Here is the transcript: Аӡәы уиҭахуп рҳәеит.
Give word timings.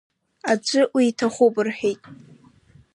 Аӡәы 0.51 0.81
уиҭахуп 0.95 1.55
рҳәеит. 1.65 2.01